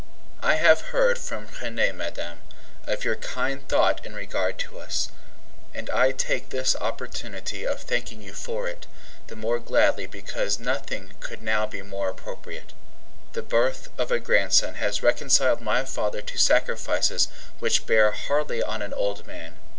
I 0.41 0.55
have 0.55 0.81
heard 0.95 1.19
from 1.19 1.47
Renee, 1.61 1.91
madame, 1.91 2.39
of 2.87 3.03
your 3.05 3.17
kind 3.17 3.69
thought 3.69 4.03
in 4.03 4.15
regard 4.15 4.57
to 4.61 4.79
us, 4.79 5.11
and 5.75 5.91
I 5.91 6.11
take 6.11 6.49
this 6.49 6.75
opportunity 6.75 7.67
of 7.67 7.81
thanking 7.81 8.19
you 8.19 8.33
for 8.33 8.67
it, 8.67 8.87
the 9.27 9.35
more 9.35 9.59
gladly 9.59 10.07
because 10.07 10.57
nothing 10.59 11.13
could 11.19 11.43
now 11.43 11.67
be 11.67 11.83
more 11.83 12.09
appropriate. 12.09 12.73
The 13.33 13.43
birth 13.43 13.89
of 13.99 14.11
a 14.11 14.19
grandson 14.19 14.73
has 14.73 15.03
reconciled 15.03 15.61
my 15.61 15.85
father 15.85 16.23
to 16.23 16.37
sacrifices 16.39 17.27
which 17.59 17.85
bear 17.85 18.09
hardly 18.09 18.63
on 18.63 18.81
an 18.81 18.95
old 18.95 19.27
man. 19.27 19.59